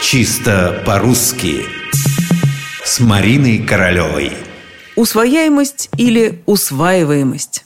[0.00, 1.64] Чисто по-русски
[2.84, 4.32] С Мариной Королевой
[4.94, 7.64] Усвояемость или усваиваемость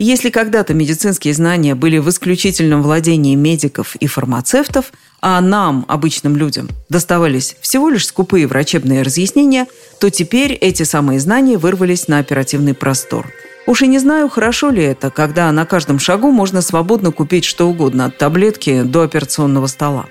[0.00, 4.92] если когда-то медицинские знания были в исключительном владении медиков и фармацевтов,
[5.22, 9.66] а нам, обычным людям, доставались всего лишь скупые врачебные разъяснения,
[10.00, 13.30] то теперь эти самые знания вырвались на оперативный простор.
[13.66, 17.68] Уж и не знаю, хорошо ли это, когда на каждом шагу можно свободно купить что
[17.68, 20.06] угодно, от таблетки до операционного стола.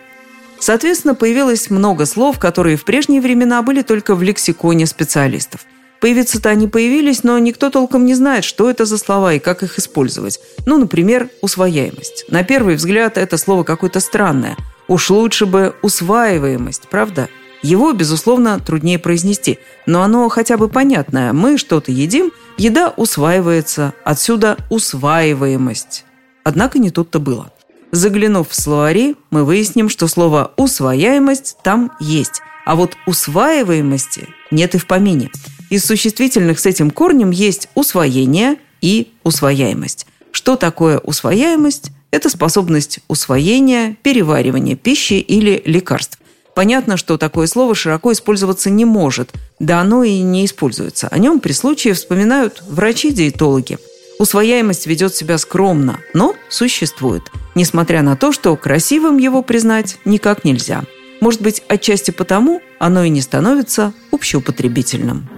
[0.64, 5.66] Соответственно, появилось много слов, которые в прежние времена были только в лексиконе специалистов.
[6.00, 9.78] Появиться-то они появились, но никто толком не знает, что это за слова и как их
[9.78, 10.40] использовать.
[10.66, 12.24] Ну, например, усвояемость.
[12.30, 14.56] На первый взгляд это слово какое-то странное.
[14.88, 17.28] Уж лучше бы усваиваемость, правда?
[17.62, 21.34] Его, безусловно, труднее произнести, но оно хотя бы понятное.
[21.34, 26.06] Мы что-то едим, еда усваивается, отсюда усваиваемость.
[26.46, 27.52] Однако не тут-то было.
[27.94, 34.78] Заглянув в словари, мы выясним, что слово «усвояемость» там есть, а вот усваиваемости нет и
[34.78, 35.32] в помине–
[35.74, 40.06] из существительных с этим корнем есть усвоение и усвояемость.
[40.32, 41.90] Что такое усвояемость?
[42.12, 46.20] Это способность усвоения, переваривания пищи или лекарств.
[46.54, 51.08] Понятно, что такое слово широко использоваться не может, да оно и не используется.
[51.08, 53.80] О нем при случае вспоминают врачи-диетологи.
[54.20, 57.24] Усвояемость ведет себя скромно, но существует,
[57.56, 60.84] несмотря на то, что красивым его признать никак нельзя.
[61.20, 65.30] Может быть, отчасти потому оно и не становится общеупотребительным.